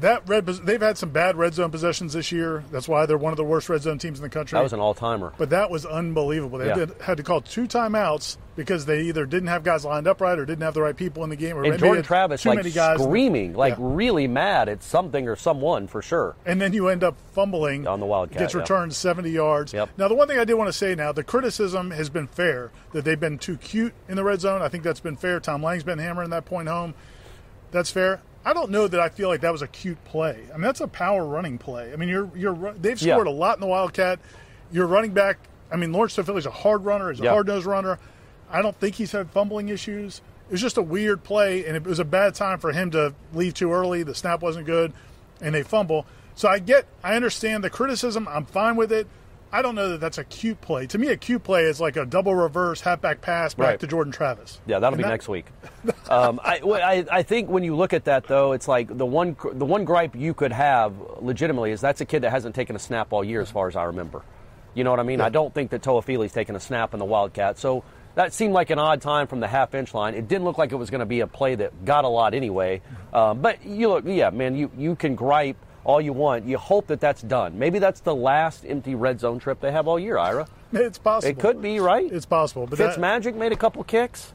that 0.00 0.28
red 0.28 0.46
they've 0.46 0.80
had 0.80 0.98
some 0.98 1.10
bad 1.10 1.36
red 1.36 1.54
zone 1.54 1.70
possessions 1.70 2.12
this 2.14 2.32
year. 2.32 2.64
That's 2.72 2.88
why 2.88 3.06
they're 3.06 3.18
one 3.18 3.32
of 3.32 3.36
the 3.36 3.44
worst 3.44 3.68
red 3.68 3.82
zone 3.82 3.98
teams 3.98 4.18
in 4.18 4.22
the 4.22 4.28
country. 4.28 4.56
That 4.56 4.62
was 4.62 4.72
an 4.72 4.80
all-timer. 4.80 5.32
But 5.38 5.50
that 5.50 5.70
was 5.70 5.86
unbelievable. 5.86 6.58
They 6.58 6.68
Yeah. 6.68 6.86
had 7.00 7.16
to 7.18 7.22
call 7.22 7.40
two 7.40 7.66
timeouts 7.68 8.36
because 8.56 8.84
they 8.86 9.02
either 9.02 9.24
didn't 9.26 9.48
have 9.48 9.62
guys 9.64 9.84
lined 9.84 10.06
up 10.06 10.20
right 10.20 10.38
or 10.38 10.44
didn't 10.44 10.62
have 10.62 10.74
the 10.74 10.82
right 10.82 10.96
people 10.96 11.24
in 11.24 11.30
the 11.30 11.36
game. 11.36 11.56
Or 11.56 11.64
And 11.64 11.78
Jordan 11.78 12.02
Travis 12.04 12.42
too 12.42 12.50
like 12.50 12.56
many 12.56 12.70
guys 12.70 13.00
screaming, 13.02 13.54
like 13.54 13.74
Yeah. 13.78 13.84
really 13.86 14.26
mad 14.28 14.68
at 14.68 14.82
something 14.82 15.28
or 15.28 15.36
someone 15.36 15.86
for 15.86 16.02
sure. 16.02 16.34
and 16.44 16.60
then 16.60 16.72
you 16.72 16.88
end 16.88 17.04
up 17.04 17.16
fumbling 17.34 17.86
On 17.86 18.00
the 18.00 18.06
Wildcat, 18.06 18.38
Gets 18.38 18.54
yeah. 18.54 18.60
returned 18.60 18.94
70 18.94 19.30
yards. 19.30 19.72
Yep. 19.72 19.90
Now, 19.96 20.08
the 20.08 20.14
one 20.14 20.28
thing 20.28 20.38
I 20.38 20.44
did 20.44 20.54
want 20.54 20.68
to 20.68 20.72
say 20.72 20.94
now, 20.94 21.12
the 21.12 21.24
criticism 21.24 21.90
has 21.92 22.10
been 22.10 22.26
fair 22.26 22.70
that 22.92 23.04
they've 23.04 23.18
been 23.20 23.38
too 23.38 23.56
cute 23.56 23.94
in 24.08 24.16
the 24.16 24.24
red 24.24 24.40
zone. 24.40 24.60
I 24.62 24.68
think 24.68 24.84
that's 24.84 25.00
been 25.00 25.16
fair. 25.16 25.40
Tom 25.40 25.62
Lang's 25.62 25.84
been 25.84 25.98
hammering 25.98 26.30
that 26.30 26.44
point 26.44 26.68
home. 26.68 26.94
That's 27.70 27.90
fair. 27.90 28.20
I 28.44 28.52
don't 28.52 28.70
know 28.70 28.88
that 28.88 29.00
I 29.00 29.08
feel 29.08 29.28
like 29.28 29.40
that 29.42 29.52
was 29.52 29.62
a 29.62 29.68
cute 29.68 30.02
play. 30.04 30.36
I 30.50 30.54
mean, 30.54 30.62
that's 30.62 30.80
a 30.80 30.88
power 30.88 31.24
running 31.24 31.58
play. 31.58 31.92
I 31.92 31.96
mean, 31.96 32.08
you're 32.08 32.30
you're 32.34 32.72
they've 32.74 33.00
Yeah. 33.00 33.14
scored 33.14 33.26
a 33.28 33.30
lot 33.30 33.56
in 33.56 33.60
the 33.60 33.66
Wildcat. 33.66 34.18
Your 34.72 34.86
running 34.86 35.12
back. 35.12 35.38
I 35.70 35.76
mean, 35.76 35.92
Lawrance 35.92 36.22
Toafili's 36.22 36.46
a 36.46 36.50
hard 36.50 36.84
runner. 36.84 37.10
He's 37.10 37.20
a 37.20 37.24
Yeah. 37.24 37.30
hard 37.32 37.46
nosed 37.46 37.66
runner. 37.66 37.98
I 38.50 38.60
don't 38.62 38.76
think 38.78 38.96
he's 38.96 39.12
had 39.12 39.30
fumbling 39.30 39.68
issues. 39.68 40.20
It 40.48 40.52
was 40.52 40.60
just 40.60 40.76
a 40.76 40.82
weird 40.82 41.22
play, 41.24 41.64
and 41.64 41.76
it 41.76 41.84
was 41.84 41.98
a 41.98 42.04
bad 42.04 42.34
time 42.34 42.58
for 42.58 42.72
him 42.72 42.90
to 42.90 43.14
leave 43.32 43.54
too 43.54 43.72
early. 43.72 44.02
The 44.02 44.14
snap 44.14 44.42
wasn't 44.42 44.66
good, 44.66 44.92
and 45.40 45.54
they 45.54 45.62
fumble. 45.62 46.04
So 46.34 46.48
I 46.48 46.58
get, 46.58 46.84
I 47.02 47.14
understand 47.14 47.62
the 47.64 47.70
criticism. 47.70 48.26
I'm 48.28 48.44
fine 48.44 48.76
with 48.76 48.92
it. 48.92 49.06
I 49.52 49.60
don't 49.62 49.74
know 49.74 49.90
that 49.90 50.00
that's 50.00 50.16
a 50.18 50.24
cute 50.24 50.60
play. 50.62 50.86
To 50.86 50.98
me, 50.98 51.08
a 51.08 51.16
cute 51.16 51.42
play 51.44 51.64
is 51.64 51.80
like 51.80 51.96
a 51.96 52.06
double 52.06 52.34
reverse 52.34 52.80
halfback 52.80 53.20
pass 53.20 53.52
back 53.54 53.66
Right. 53.66 53.80
to 53.80 53.86
Jordan 53.86 54.12
Travis. 54.12 54.60
Yeah, 54.66 54.78
that'll 54.78 54.94
And 54.94 54.96
be 54.98 55.02
that- 55.02 55.10
next 55.10 55.28
week. 55.28 55.46
Um, 56.08 56.40
I, 56.44 56.58
I, 56.60 57.06
I 57.18 57.22
think 57.22 57.48
when 57.48 57.64
you 57.64 57.74
look 57.74 57.92
at 57.94 58.04
that, 58.04 58.26
though, 58.26 58.52
it's 58.52 58.68
like 58.68 58.96
the 58.98 59.06
one 59.06 59.34
the 59.54 59.64
one 59.64 59.84
gripe 59.86 60.14
you 60.14 60.34
could 60.34 60.52
have 60.52 60.92
legitimately 61.20 61.70
is 61.70 61.80
that's 61.80 62.02
a 62.02 62.04
kid 62.04 62.20
that 62.22 62.30
hasn't 62.30 62.54
taken 62.54 62.76
a 62.76 62.78
snap 62.78 63.12
all 63.14 63.24
year, 63.24 63.40
as 63.40 63.50
far 63.50 63.66
as 63.66 63.76
I 63.76 63.84
remember. 63.84 64.22
You 64.74 64.84
know 64.84 64.90
what 64.90 65.00
I 65.00 65.04
mean? 65.04 65.20
I 65.22 65.30
don't 65.30 65.54
think 65.54 65.70
that 65.70 65.80
Toafili's 65.82 66.32
taken 66.32 66.54
a 66.54 66.60
snap 66.60 66.92
in 66.92 66.98
the 66.98 67.04
Wildcat, 67.06 67.58
so 67.58 67.82
that 68.14 68.34
seemed 68.34 68.52
like 68.52 68.68
an 68.70 68.78
odd 68.78 69.00
time 69.00 69.26
from 69.26 69.40
the 69.40 69.48
half 69.48 69.74
inch 69.74 69.94
line. 69.94 70.14
It 70.14 70.28
didn't 70.28 70.44
look 70.44 70.58
like 70.58 70.72
it 70.72 70.76
was 70.76 70.90
going 70.90 71.00
to 71.00 71.06
be 71.06 71.20
a 71.20 71.26
play 71.26 71.54
that 71.54 71.84
got 71.86 72.04
a 72.04 72.08
lot 72.08 72.34
anyway. 72.34 72.82
Um, 73.14 73.40
but 73.40 73.64
you 73.64 73.88
look, 73.88 74.04
yeah, 74.06 74.28
man, 74.30 74.54
you 74.54 74.70
you 74.76 74.94
can 74.96 75.14
gripe 75.14 75.56
all 75.84 76.00
you 76.00 76.12
want. 76.12 76.46
You 76.46 76.58
hope 76.58 76.86
that 76.88 77.00
that's 77.00 77.22
done. 77.22 77.58
Maybe 77.58 77.78
that's 77.78 78.00
the 78.00 78.14
last 78.14 78.64
empty 78.66 78.94
red 78.94 79.20
zone 79.20 79.38
trip 79.38 79.60
they 79.60 79.72
have 79.72 79.88
all 79.88 79.98
year, 79.98 80.18
Ira. 80.18 80.46
It's 80.72 80.98
possible. 80.98 81.30
It 81.30 81.38
could 81.38 81.60
be, 81.60 81.80
right? 81.80 82.10
It's 82.10 82.26
possible. 82.26 82.66
But 82.66 82.78
that, 82.78 82.96
Fitzmagic 82.96 83.34
made 83.34 83.52
a 83.52 83.56
couple 83.56 83.82
kicks. 83.84 84.32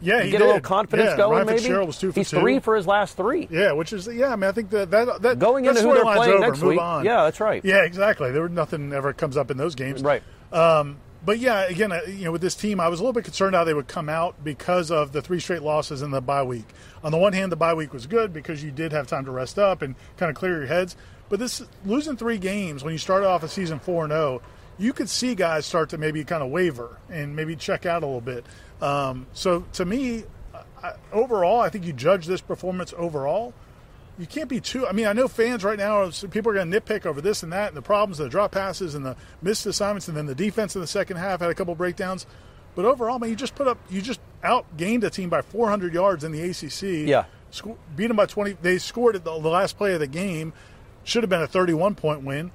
yeah, 0.00 0.18
You 0.18 0.24
he 0.24 0.30
get 0.30 0.38
did. 0.38 0.44
a 0.44 0.46
little 0.46 0.60
confidence 0.60 1.10
yeah, 1.10 1.16
going, 1.16 1.32
Ryan 1.32 1.46
maybe. 1.46 1.58
Fitzgerald 1.58 1.86
was 1.88 1.98
two 1.98 2.12
for 2.12 2.20
He's 2.20 2.30
two. 2.30 2.38
three 2.40 2.58
for 2.60 2.76
his 2.76 2.86
last 2.86 3.16
three. 3.16 3.48
Yeah, 3.50 3.72
which 3.72 3.92
is 3.92 4.06
yeah. 4.06 4.32
I 4.32 4.36
mean, 4.36 4.44
I 4.48 4.52
think 4.52 4.70
that 4.70 4.90
that, 4.90 5.22
that 5.22 5.38
Going 5.38 5.64
that 5.64 5.70
into 5.76 5.82
who 5.82 5.94
they're 5.94 6.04
playing 6.04 6.32
over. 6.34 6.40
next 6.46 6.60
Move 6.60 6.68
week. 6.70 6.80
on. 6.80 7.04
Yeah, 7.04 7.24
that's 7.24 7.40
right. 7.40 7.64
Yeah, 7.64 7.84
exactly. 7.84 8.30
There 8.30 8.42
was 8.42 8.52
nothing 8.52 8.92
ever 8.92 9.12
comes 9.12 9.36
up 9.36 9.50
in 9.50 9.56
those 9.56 9.74
games. 9.74 10.02
Right. 10.02 10.22
Um, 10.52 10.98
but 11.24 11.38
yeah, 11.38 11.62
again, 11.62 11.92
uh, 11.92 12.00
you 12.06 12.24
know, 12.24 12.32
with 12.32 12.40
this 12.40 12.54
team, 12.54 12.80
I 12.80 12.88
was 12.88 13.00
a 13.00 13.02
little 13.02 13.12
bit 13.12 13.24
concerned 13.24 13.54
how 13.54 13.64
they 13.64 13.74
would 13.74 13.88
come 13.88 14.08
out 14.08 14.42
because 14.42 14.90
of 14.90 15.12
the 15.12 15.20
three 15.20 15.40
straight 15.40 15.62
losses 15.62 16.02
in 16.02 16.10
the 16.10 16.20
bye 16.20 16.42
week. 16.42 16.66
On 17.04 17.12
the 17.12 17.18
one 17.18 17.32
hand, 17.32 17.52
the 17.52 17.56
bye 17.56 17.74
week 17.74 17.92
was 17.92 18.06
good 18.06 18.32
because 18.32 18.62
you 18.64 18.70
did 18.70 18.92
have 18.92 19.06
time 19.06 19.24
to 19.26 19.30
rest 19.30 19.58
up 19.58 19.82
and 19.82 19.94
kind 20.16 20.30
of 20.30 20.36
clear 20.36 20.58
your 20.58 20.66
heads. 20.66 20.96
But 21.28 21.38
this 21.38 21.62
losing 21.84 22.16
three 22.16 22.38
games 22.38 22.82
when 22.82 22.92
you 22.92 22.98
started 22.98 23.26
off 23.26 23.42
a 23.42 23.48
season 23.48 23.78
four 23.78 24.04
and 24.04 24.12
zero, 24.12 24.42
you 24.78 24.92
could 24.92 25.08
see 25.08 25.34
guys 25.34 25.66
start 25.66 25.90
to 25.90 25.98
maybe 25.98 26.24
kind 26.24 26.42
of 26.42 26.50
waver 26.50 26.98
and 27.10 27.36
maybe 27.36 27.54
check 27.54 27.86
out 27.86 28.02
a 28.02 28.06
little 28.06 28.20
bit. 28.20 28.44
Um, 28.80 29.26
so 29.32 29.64
to 29.74 29.84
me, 29.84 30.24
I, 30.82 30.94
overall, 31.12 31.60
I 31.60 31.68
think 31.68 31.84
you 31.84 31.92
judge 31.92 32.26
this 32.26 32.40
performance 32.40 32.94
overall 32.96 33.52
you 34.20 34.26
can't 34.26 34.48
be 34.48 34.60
too. 34.60 34.86
I 34.86 34.92
mean, 34.92 35.06
I 35.06 35.12
know 35.12 35.28
fans 35.28 35.64
right 35.64 35.78
now, 35.78 36.10
people 36.30 36.52
are 36.52 36.54
going 36.54 36.70
to 36.70 36.80
nitpick 36.80 37.06
over 37.06 37.20
this 37.20 37.42
and 37.42 37.52
that, 37.52 37.68
and 37.68 37.76
the 37.76 37.82
problems, 37.82 38.18
the 38.18 38.28
drop 38.28 38.52
passes, 38.52 38.94
and 38.94 39.04
the 39.04 39.16
missed 39.40 39.64
assignments, 39.66 40.08
and 40.08 40.16
then 40.16 40.26
the 40.26 40.34
defense 40.34 40.74
in 40.74 40.80
the 40.80 40.86
second 40.86 41.16
half 41.16 41.40
had 41.40 41.50
a 41.50 41.54
couple 41.54 41.74
breakdowns. 41.74 42.26
But 42.74 42.84
overall, 42.84 43.18
man, 43.18 43.30
you 43.30 43.36
just 43.36 43.54
put 43.54 43.66
up, 43.66 43.78
you 43.88 44.02
just 44.02 44.20
outgained 44.44 45.02
a 45.04 45.10
team 45.10 45.28
by 45.28 45.42
400 45.42 45.92
yards 45.94 46.22
in 46.24 46.32
the 46.32 46.42
ACC. 46.42 47.08
Yeah. 47.08 47.24
Sco- 47.50 47.78
beat 47.96 48.08
them 48.08 48.16
by 48.16 48.26
20. 48.26 48.58
They 48.62 48.78
scored 48.78 49.16
at 49.16 49.24
the, 49.24 49.38
the 49.40 49.48
last 49.48 49.76
play 49.76 49.94
of 49.94 50.00
the 50.00 50.06
game. 50.06 50.52
Should 51.02 51.22
have 51.22 51.30
been 51.30 51.42
a 51.42 51.46
31 51.48 51.94
point 51.94 52.22
win. 52.22 52.52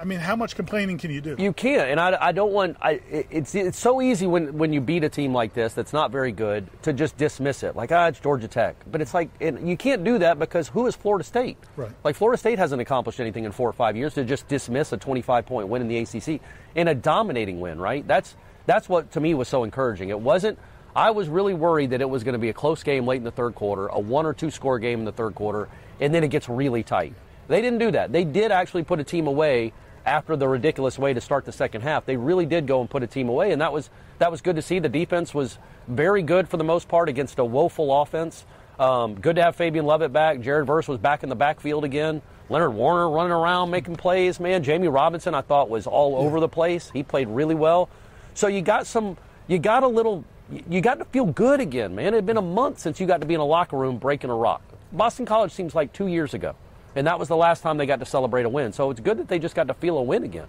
I 0.00 0.04
mean, 0.04 0.18
how 0.18 0.36
much 0.36 0.54
complaining 0.56 0.98
can 0.98 1.10
you 1.10 1.20
do? 1.20 1.36
You 1.38 1.52
can't, 1.52 1.88
and 1.90 1.98
I, 1.98 2.16
I 2.20 2.32
don't 2.32 2.52
want. 2.52 2.76
I, 2.80 2.92
it- 3.10 3.26
it's 3.30 3.54
it's 3.54 3.78
so 3.78 4.00
easy 4.02 4.26
when 4.26 4.56
when 4.58 4.72
you 4.72 4.80
beat 4.80 5.04
a 5.04 5.08
team 5.08 5.32
like 5.32 5.54
this 5.54 5.72
that's 5.74 5.92
not 5.92 6.10
very 6.10 6.32
good 6.32 6.66
to 6.82 6.92
just 6.92 7.16
dismiss 7.16 7.62
it, 7.62 7.76
like 7.76 7.92
ah, 7.92 8.06
it's 8.08 8.20
Georgia 8.20 8.48
Tech. 8.48 8.76
But 8.90 9.00
it's 9.00 9.14
like 9.14 9.30
and 9.40 9.68
you 9.68 9.76
can't 9.76 10.04
do 10.04 10.18
that 10.18 10.38
because 10.38 10.68
who 10.68 10.86
is 10.86 10.94
Florida 10.94 11.24
State? 11.24 11.56
Right. 11.76 11.90
Like 12.04 12.16
Florida 12.16 12.38
State 12.38 12.58
hasn't 12.58 12.80
accomplished 12.82 13.20
anything 13.20 13.44
in 13.44 13.52
four 13.52 13.68
or 13.68 13.72
five 13.72 13.96
years 13.96 14.14
to 14.14 14.24
just 14.24 14.46
dismiss 14.48 14.92
a 14.92 14.96
25 14.96 15.46
point 15.46 15.68
win 15.68 15.82
in 15.82 15.88
the 15.88 15.98
ACC 15.98 16.40
and 16.74 16.88
a 16.88 16.94
dominating 16.94 17.60
win. 17.60 17.78
Right. 17.80 18.06
That's 18.06 18.36
that's 18.66 18.88
what 18.88 19.12
to 19.12 19.20
me 19.20 19.34
was 19.34 19.48
so 19.48 19.64
encouraging. 19.64 20.10
It 20.10 20.20
wasn't. 20.20 20.58
I 20.94 21.10
was 21.10 21.28
really 21.28 21.52
worried 21.54 21.90
that 21.90 22.00
it 22.00 22.08
was 22.08 22.24
going 22.24 22.32
to 22.32 22.38
be 22.38 22.48
a 22.48 22.54
close 22.54 22.82
game 22.82 23.06
late 23.06 23.18
in 23.18 23.24
the 23.24 23.30
third 23.30 23.54
quarter, 23.54 23.86
a 23.88 23.98
one 23.98 24.24
or 24.24 24.32
two 24.32 24.50
score 24.50 24.78
game 24.78 25.00
in 25.00 25.04
the 25.04 25.12
third 25.12 25.34
quarter, 25.34 25.68
and 26.00 26.14
then 26.14 26.24
it 26.24 26.28
gets 26.28 26.48
really 26.48 26.82
tight. 26.82 27.12
They 27.48 27.60
didn't 27.60 27.78
do 27.80 27.90
that. 27.92 28.12
They 28.12 28.24
did 28.24 28.50
actually 28.50 28.82
put 28.84 28.98
a 28.98 29.04
team 29.04 29.26
away 29.26 29.72
after 30.06 30.36
the 30.36 30.46
ridiculous 30.46 30.98
way 30.98 31.12
to 31.12 31.20
start 31.20 31.44
the 31.44 31.52
second 31.52 31.82
half. 31.82 32.06
They 32.06 32.16
really 32.16 32.46
did 32.46 32.66
go 32.66 32.80
and 32.80 32.88
put 32.88 33.02
a 33.02 33.06
team 33.06 33.28
away, 33.28 33.52
and 33.52 33.60
that 33.60 33.72
was 33.72 33.90
that 34.18 34.30
was 34.30 34.40
good 34.40 34.56
to 34.56 34.62
see. 34.62 34.78
The 34.78 34.88
defense 34.88 35.34
was 35.34 35.58
very 35.88 36.22
good 36.22 36.48
for 36.48 36.56
the 36.56 36.64
most 36.64 36.88
part 36.88 37.08
against 37.08 37.38
a 37.38 37.44
woeful 37.44 38.02
offense. 38.02 38.46
Um, 38.78 39.14
good 39.14 39.36
to 39.36 39.42
have 39.42 39.56
Fabian 39.56 39.84
Lovett 39.84 40.12
back. 40.12 40.40
Jared 40.40 40.66
Verse 40.66 40.86
was 40.86 40.98
back 40.98 41.22
in 41.22 41.28
the 41.28 41.36
backfield 41.36 41.84
again. 41.84 42.22
Leonard 42.48 42.74
Warner 42.74 43.10
running 43.10 43.32
around 43.32 43.70
making 43.70 43.96
plays. 43.96 44.38
Man, 44.38 44.62
Jammie 44.62 44.92
Robinson 44.92 45.34
I 45.34 45.40
thought 45.40 45.68
was 45.68 45.86
all 45.86 46.16
over 46.16 46.38
the 46.38 46.48
place. 46.48 46.90
He 46.92 47.02
played 47.02 47.28
really 47.28 47.54
well. 47.54 47.88
So 48.34 48.46
you 48.46 48.62
got 48.62 48.86
some. 48.86 49.16
You 49.48 49.58
got 49.58 49.82
a 49.82 49.88
little. 49.88 50.24
You 50.68 50.80
got 50.80 50.98
to 51.00 51.04
feel 51.06 51.26
good 51.26 51.58
again, 51.58 51.94
man. 51.94 52.14
It 52.14 52.18
had 52.18 52.26
been 52.26 52.36
a 52.36 52.42
month 52.42 52.78
since 52.78 53.00
you 53.00 53.06
got 53.06 53.20
to 53.20 53.26
be 53.26 53.34
in 53.34 53.40
a 53.40 53.44
locker 53.44 53.76
room 53.76 53.98
breaking 53.98 54.30
a 54.30 54.34
rock. 54.34 54.62
Boston 54.92 55.26
College 55.26 55.50
seems 55.50 55.74
like 55.74 55.92
two 55.92 56.06
years 56.06 56.34
ago. 56.34 56.54
And 56.96 57.06
that 57.06 57.18
was 57.18 57.28
the 57.28 57.36
last 57.36 57.62
time 57.62 57.76
they 57.76 57.86
got 57.86 58.00
to 58.00 58.06
celebrate 58.06 58.44
a 58.44 58.48
win. 58.48 58.72
So 58.72 58.90
it's 58.90 59.00
good 59.00 59.18
that 59.18 59.28
they 59.28 59.38
just 59.38 59.54
got 59.54 59.68
to 59.68 59.74
feel 59.74 59.98
a 59.98 60.02
win 60.02 60.24
again. 60.24 60.46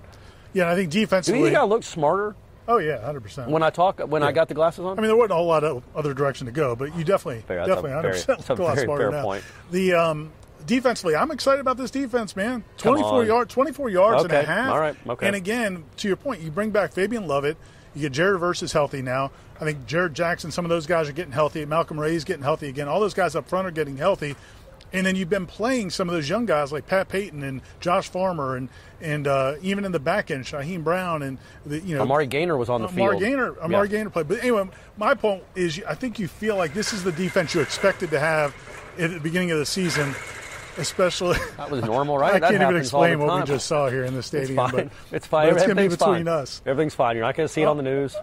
Yeah, 0.54 0.72
I 0.72 0.75
think 0.75 0.92
Do 0.92 1.00
you 1.00 1.06
defensively. 1.06 1.44
think 1.44 1.58
I 1.58 1.63
look 1.63 1.84
smarter 1.84 2.36
oh 2.68 2.77
yeah, 2.77 3.04
hundred 3.04 3.22
percent. 3.22 3.50
when 3.50 3.63
I 3.63 3.70
talk 3.70 4.00
when 4.00 4.24
I 4.24 4.32
got 4.32 4.48
the 4.48 4.54
glasses 4.54 4.86
on? 4.86 4.98
I 4.98 5.01
mean, 5.01 5.08
there 5.08 5.16
wasn't 5.16 5.34
a 5.34 5.36
whole 5.36 5.48
lot 5.48 5.63
of 5.63 5.84
other 5.96 6.13
direction 6.13 6.46
to 6.48 6.51
go, 6.51 6.75
but 6.75 6.96
you 6.96 7.04
definitely, 7.04 7.42
Fair, 7.42 7.66
definitely, 7.66 7.92
hundred 7.92 8.12
percent 8.13 8.39
that's 8.39 8.50
a 8.50 8.54
look 8.54 8.60
a 8.60 8.63
lot 8.63 8.77
smarter 8.80 9.12
fair 9.12 9.20
now. 9.20 9.24
point. 9.24 9.44
The 9.72 9.94
um, 9.94 10.32
defensively, 10.66 11.16
I'm 11.16 11.32
excited 11.32 11.62
about 11.62 11.77
this 11.77 11.92
defense, 11.92 12.36
man. 12.36 12.63
24 12.77 13.22
on. 13.22 13.25
yards, 13.27 13.54
24 13.54 13.89
yards 13.89 14.24
and 14.24 14.34
a 14.34 14.44
half. 14.44 14.72
all 14.72 14.80
right, 14.80 14.96
okay. 15.08 15.27
And 15.27 15.36
again, 15.36 15.84
to 15.98 16.08
your 16.08 16.18
point, 16.18 16.42
you 16.42 16.51
bring 16.51 16.72
back 16.72 16.94
Fabian 16.94 17.27
Lovett. 17.27 17.58
You 17.96 18.01
get 18.01 18.12
Jared 18.12 18.39
Versus 18.39 18.74
healthy 18.74 19.01
now. 19.01 19.32
I 19.60 19.63
think 19.63 19.88
Jared 19.88 20.13
Jackson, 20.13 20.51
some 20.51 20.66
of 20.66 20.70
those 20.70 20.86
guys 20.86 21.10
are 21.10 21.13
getting 21.13 21.32
healthy. 21.32 21.66
Malcolm 21.66 22.00
Ray 22.00 22.13
is 22.13 22.24
getting 22.25 22.44
healthy 22.44 22.68
again. 22.68 22.88
All 22.88 23.00
those 23.00 23.16
guys 23.16 23.36
up 23.36 23.50
front 23.50 23.68
are 23.68 23.72
getting 23.72 23.98
healthy. 23.98 24.36
And 24.94 25.06
then 25.06 25.15
you've 25.17 25.29
been 25.29 25.46
playing 25.46 25.89
some 25.89 26.08
of 26.08 26.15
those 26.15 26.29
young 26.29 26.46
guys 26.46 26.72
like 26.72 26.88
Pat 26.88 27.10
Payton 27.10 27.44
and 27.44 27.62
Josh 27.82 28.08
Farmer 28.10 28.56
and 28.56 28.70
and 29.01 29.27
uh, 29.27 29.56
even 29.62 29.84
in 29.86 29.91
the 29.91 30.00
back 30.00 30.32
end, 30.32 30.46
Shyheim 30.46 30.84
Brown 30.84 31.22
and 31.22 31.38
the, 31.65 31.79
you 31.79 31.96
know 31.96 32.01
Amari 32.03 32.25
Gainer 32.25 32.56
was 32.58 32.70
on 32.70 32.82
the 32.82 32.88
Amari 32.88 33.20
field. 33.20 33.22
Gainer, 33.22 33.60
Amari 33.62 33.89
Yeah. 33.89 33.98
Gainer 33.98 34.10
played. 34.10 34.27
But 34.27 34.39
anyway, 34.39 34.67
my 34.98 35.13
point 35.13 35.44
is, 35.56 35.82
I 35.88 35.94
think 35.94 36.17
you 36.20 36.27
feel 36.27 36.56
like 36.56 36.74
this 36.74 36.94
is 36.94 37.03
the 37.03 37.12
defense 37.12 37.53
you 37.53 37.62
expected 37.62 38.10
to 38.12 38.20
have 38.20 38.56
at 38.98 39.12
the 39.12 39.20
beginning 39.20 39.51
of 39.51 39.60
the 39.60 39.65
season, 39.67 40.15
especially. 40.77 41.38
That 41.58 41.70
was 41.70 41.84
normal, 41.84 42.17
right? 42.17 42.34
I 42.36 42.39
That 42.39 42.51
can't 42.51 42.53
even 42.56 42.67
happens 42.74 42.94
all 42.94 43.01
the 43.01 43.08
explain 43.12 43.27
what 43.27 43.41
we 43.41 43.46
just 43.46 43.67
saw 43.67 43.89
here 43.89 44.03
in 44.06 44.13
the 44.13 44.20
It's 44.20 44.27
stadium. 44.27 44.56
fine. 44.56 44.72
But 44.72 44.89
it's 45.12 45.27
fine. 45.27 45.48
but 45.50 45.53
it's 45.58 45.62
gonna 45.63 45.75
be 45.75 45.82
Everything's 45.84 45.98
between 46.00 46.25
fine. 46.25 46.27
us. 46.29 46.62
Everything's 46.65 46.96
fine. 46.96 47.15
You're 47.17 47.25
not 47.25 47.36
going 47.36 47.48
to 47.48 47.53
see 47.53 47.62
it 47.62 47.65
on 47.65 47.77
the 47.77 47.84
news. 47.84 48.15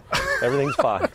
Everything's 0.42 0.74
fine. 0.76 1.08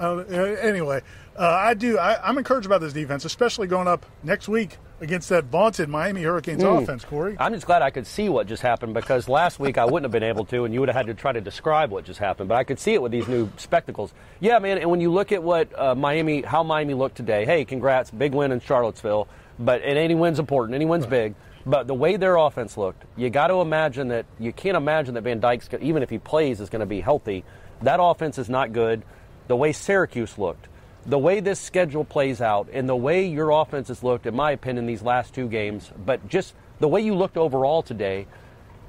Anyway, 0.00 1.00
uh, 1.38 1.42
I 1.46 1.74
do. 1.74 1.98
I, 1.98 2.26
I'm 2.28 2.36
encouraged 2.38 2.66
about 2.66 2.80
this 2.80 2.92
defense, 2.92 3.24
especially 3.24 3.66
going 3.66 3.86
up 3.88 4.04
next 4.22 4.48
week 4.48 4.78
against 5.00 5.28
that 5.28 5.44
vaunted 5.44 5.88
Miami 5.88 6.22
Hurricanes 6.22 6.62
Hmm. 6.62 6.68
offense. 6.78 7.04
Corey, 7.04 7.36
I'm 7.38 7.54
just 7.54 7.66
glad 7.66 7.82
I 7.82 7.90
could 7.90 8.06
see 8.06 8.28
what 8.28 8.46
just 8.48 8.62
happened 8.62 8.94
because 8.94 9.28
last 9.28 9.60
week 9.60 9.78
I 9.78 9.84
wouldn't 9.84 10.04
have 10.04 10.10
been 10.12 10.28
able 10.28 10.44
to, 10.46 10.64
and 10.64 10.74
you 10.74 10.80
would 10.80 10.88
have 10.88 10.96
had 10.96 11.06
to 11.06 11.14
try 11.14 11.30
to 11.32 11.40
describe 11.40 11.90
what 11.90 12.04
just 12.04 12.18
happened. 12.18 12.48
But 12.48 12.56
I 12.56 12.64
could 12.64 12.80
see 12.80 12.94
it 12.94 13.02
with 13.02 13.12
these 13.12 13.28
new 13.28 13.48
spectacles. 13.56 14.12
Yeah, 14.40 14.58
man. 14.58 14.78
And 14.78 14.90
when 14.90 15.00
you 15.00 15.12
look 15.12 15.30
at 15.32 15.42
what 15.42 15.68
uh, 15.78 15.94
Miami, 15.94 16.42
how 16.42 16.62
Miami 16.62 16.94
looked 16.94 17.16
today, 17.16 17.44
hey, 17.44 17.64
congrats, 17.64 18.10
big 18.10 18.34
win 18.34 18.50
in 18.52 18.60
Charlottesville. 18.60 19.28
But 19.60 19.82
and 19.82 19.98
any 19.98 20.14
win's 20.14 20.38
important, 20.38 20.74
any 20.74 20.84
win's 20.84 21.06
big. 21.06 21.34
But 21.66 21.86
the 21.86 21.94
way 21.94 22.16
their 22.16 22.36
offense 22.36 22.76
looked, 22.76 23.04
you 23.16 23.28
got 23.28 23.48
to 23.48 23.60
imagine 23.60 24.08
that 24.08 24.24
you 24.38 24.52
can't 24.52 24.76
imagine 24.76 25.14
that 25.14 25.22
Van 25.22 25.38
Dyke's 25.40 25.68
even 25.80 26.02
if 26.02 26.08
he 26.10 26.18
plays 26.18 26.60
is 26.60 26.70
going 26.70 26.80
to 26.80 26.86
be 26.86 27.00
healthy. 27.00 27.44
That 27.82 27.98
offense 28.00 28.38
is 28.38 28.48
not 28.48 28.72
good. 28.72 29.02
The 29.48 29.56
way 29.56 29.72
Syracuse 29.72 30.38
looked, 30.38 30.67
the 31.06 31.18
way 31.18 31.40
this 31.40 31.60
schedule 31.60 32.04
plays 32.04 32.40
out, 32.40 32.68
and 32.72 32.88
the 32.88 32.96
way 32.96 33.26
your 33.26 33.50
offense 33.50 33.88
has 33.88 34.02
looked, 34.02 34.26
in 34.26 34.34
my 34.34 34.50
opinion, 34.50 34.86
these 34.86 35.02
last 35.02 35.34
two 35.34 35.48
games, 35.48 35.90
but 36.04 36.28
just 36.28 36.54
the 36.80 36.88
way 36.88 37.00
you 37.00 37.14
looked 37.14 37.36
overall 37.36 37.82
today, 37.82 38.26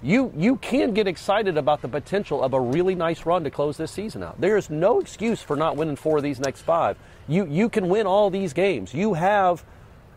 you 0.02 0.32
you 0.38 0.56
can 0.58 0.94
get 0.94 1.08
excited 1.08 1.58
about 1.58 1.82
the 1.82 1.88
potential 1.88 2.42
of 2.42 2.54
a 2.54 2.60
really 2.60 2.96
nice 2.96 3.26
run 3.26 3.44
to 3.44 3.52
close 3.52 3.78
this 3.78 3.92
season 3.92 4.24
out. 4.24 4.40
There 4.40 4.56
is 4.56 4.70
no 4.70 5.00
excuse 5.00 5.42
for 5.42 5.56
not 5.56 5.76
winning 5.76 5.98
four 5.98 6.18
of 6.18 6.24
these 6.24 6.40
next 6.40 6.62
five. 6.62 6.98
You 7.28 7.46
you 7.46 7.68
can 7.70 7.90
win 7.90 8.08
all 8.08 8.30
these 8.30 8.54
games. 8.54 8.94
You 8.94 9.16
have 9.16 9.66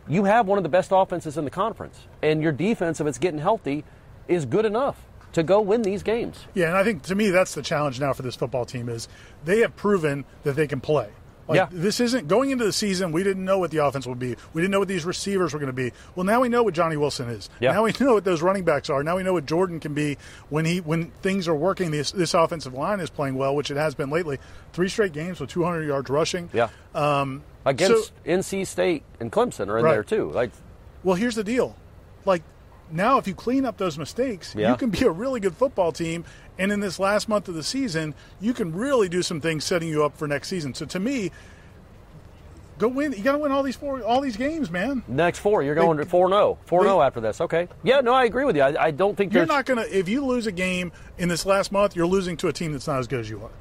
you 0.07 0.23
have 0.23 0.47
one 0.47 0.57
of 0.57 0.63
the 0.63 0.69
best 0.69 0.91
offenses 0.93 1.37
in 1.37 1.45
the 1.45 1.51
conference, 1.51 1.99
and 2.21 2.41
your 2.41 2.51
defense, 2.51 3.01
if 3.01 3.07
it's 3.07 3.17
getting 3.17 3.39
healthy, 3.39 3.83
is 4.27 4.45
good 4.45 4.65
enough 4.65 5.05
to 5.33 5.43
go 5.43 5.59
win 5.59 5.81
these 5.81 6.03
games. 6.03 6.45
yeah, 6.53 6.67
and 6.67 6.77
I 6.77 6.83
think 6.83 7.03
to 7.03 7.15
me 7.15 7.29
that's 7.29 7.55
the 7.55 7.61
challenge 7.61 7.99
now 7.99 8.13
for 8.13 8.21
this 8.21 8.35
football 8.35 8.65
team 8.65 8.87
is 8.87 9.07
they 9.43 9.59
have 9.59 9.75
proven 9.75 10.25
that 10.43 10.55
they 10.55 10.67
can 10.67 10.79
play. 10.79 11.09
Like, 11.47 11.57
Yeah. 11.57 11.67
This 11.71 11.99
isn't 11.99 12.27
going 12.27 12.51
into 12.51 12.63
the 12.63 12.71
season. 12.73 13.11
We 13.11 13.23
didn't 13.23 13.43
know 13.43 13.59
what 13.59 13.71
the 13.71 13.79
offense 13.85 14.07
would 14.07 14.19
be. 14.19 14.35
We 14.53 14.61
didn't 14.61 14.71
know 14.71 14.79
what 14.79 14.87
these 14.87 15.03
receivers 15.05 15.53
were 15.53 15.59
going 15.59 15.67
to 15.67 15.73
be. 15.73 15.91
Well, 16.15 16.23
now 16.25 16.39
we 16.41 16.47
know 16.49 16.63
what 16.63 16.73
Johnny 16.73 16.95
Wilson 16.97 17.29
is. 17.29 17.49
Yeah. 17.59 17.73
Now 17.73 17.83
we 17.83 17.93
know 17.99 18.13
what 18.13 18.23
those 18.23 18.41
running 18.41 18.63
backs 18.63 18.89
are. 18.89 19.03
Now 19.03 19.17
we 19.17 19.23
know 19.23 19.33
what 19.33 19.45
Jordan 19.45 19.79
can 19.79 19.93
be 19.93 20.17
when 20.49 20.63
he 20.65 20.79
when 20.79 21.11
things 21.21 21.47
are 21.47 21.55
working. 21.55 21.91
This 21.91 22.11
this 22.11 22.33
offensive 22.33 22.73
line 22.73 22.99
is 22.99 23.09
playing 23.09 23.35
well, 23.35 23.55
which 23.55 23.71
it 23.71 23.77
has 23.77 23.93
been 23.95 24.09
lately. 24.09 24.39
Three 24.73 24.87
straight 24.89 25.11
games 25.13 25.39
with 25.39 25.49
200 25.49 25.83
yards 25.83 26.09
rushing. 26.09 26.49
Yeah. 26.53 26.69
Um, 26.95 27.43
Against 27.65 28.07
so- 28.07 28.11
NC 28.25 28.65
State 28.67 29.03
and 29.19 29.31
Clemson 29.31 29.67
are 29.69 29.79
in 29.79 29.85
Right. 29.85 29.91
there 29.93 30.03
too. 30.03 30.29
Like 30.31 30.51
Well, 31.03 31.15
here's 31.15 31.35
the 31.35 31.43
deal. 31.43 31.75
Like 32.25 32.43
now, 32.93 33.17
if 33.17 33.27
you 33.27 33.33
clean 33.33 33.65
up 33.65 33.77
those 33.77 33.97
mistakes, 33.97 34.53
Yeah. 34.55 34.71
you 34.71 34.77
can 34.77 34.89
be 34.89 35.03
a 35.03 35.09
really 35.09 35.39
good 35.39 35.55
football 35.55 35.91
team. 35.91 36.23
And 36.57 36.71
in 36.71 36.79
this 36.79 36.99
last 36.99 37.27
month 37.27 37.47
of 37.47 37.55
the 37.55 37.63
season, 37.63 38.13
you 38.39 38.53
can 38.53 38.73
really 38.73 39.09
do 39.09 39.23
some 39.23 39.41
things 39.41 39.63
setting 39.63 39.89
you 39.89 40.05
up 40.05 40.15
for 40.15 40.27
next 40.27 40.47
season. 40.49 40.75
So 40.75 40.85
to 40.85 40.99
me, 40.99 41.31
go 42.77 42.87
win. 42.87 43.13
You 43.13 43.23
got 43.23 43.31
to 43.33 43.37
win 43.39 43.51
all 43.51 43.63
these 43.63 43.75
four, 43.75 44.01
all 44.03 44.21
these 44.21 44.37
games, 44.37 44.69
man. 44.69 45.03
next 45.07 45.39
four, 45.39 45.63
you're 45.63 45.75
going 45.75 46.03
four 46.05 46.29
zero, 46.29 46.39
oh. 46.41 46.57
four 46.65 46.81
zero 46.83 46.93
they- 46.93 46.99
oh 46.99 47.01
after 47.01 47.21
this. 47.21 47.41
Okay. 47.41 47.67
Yeah. 47.81 48.01
No, 48.01 48.13
I 48.13 48.25
agree 48.25 48.45
with 48.45 48.55
you. 48.55 48.61
I, 48.61 48.85
I 48.85 48.91
don't 48.91 49.17
think 49.17 49.33
You're 49.33 49.45
not 49.45 49.65
gonna. 49.65 49.85
If 49.89 50.07
you 50.07 50.25
lose 50.25 50.47
a 50.47 50.51
game 50.51 50.91
in 51.17 51.29
this 51.29 51.45
last 51.45 51.71
month, 51.71 51.95
you're 51.95 52.07
losing 52.07 52.37
to 52.37 52.47
a 52.47 52.53
team 52.53 52.71
that's 52.71 52.87
not 52.87 52.99
as 52.99 53.07
good 53.07 53.19
as 53.19 53.29
you 53.29 53.41
are. 53.43 53.51